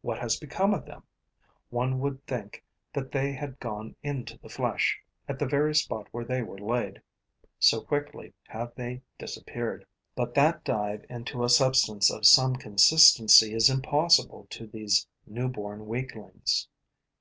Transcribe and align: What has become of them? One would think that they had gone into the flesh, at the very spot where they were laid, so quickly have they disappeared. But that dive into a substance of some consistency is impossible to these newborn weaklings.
What 0.00 0.18
has 0.18 0.40
become 0.40 0.74
of 0.74 0.86
them? 0.86 1.04
One 1.70 2.00
would 2.00 2.26
think 2.26 2.64
that 2.92 3.12
they 3.12 3.30
had 3.30 3.60
gone 3.60 3.94
into 4.02 4.36
the 4.36 4.48
flesh, 4.48 4.98
at 5.28 5.38
the 5.38 5.46
very 5.46 5.72
spot 5.72 6.08
where 6.10 6.24
they 6.24 6.42
were 6.42 6.58
laid, 6.58 7.00
so 7.60 7.80
quickly 7.82 8.34
have 8.48 8.72
they 8.74 9.02
disappeared. 9.20 9.86
But 10.16 10.34
that 10.34 10.64
dive 10.64 11.06
into 11.08 11.44
a 11.44 11.48
substance 11.48 12.10
of 12.10 12.26
some 12.26 12.56
consistency 12.56 13.54
is 13.54 13.70
impossible 13.70 14.48
to 14.50 14.66
these 14.66 15.06
newborn 15.28 15.86
weaklings. 15.86 16.66